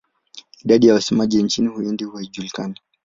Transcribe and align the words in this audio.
Idadi 0.63 0.87
ya 0.87 0.93
wasemaji 0.93 1.43
nchini 1.43 1.67
Uhindi 1.67 2.05
haijulikani. 2.13 2.79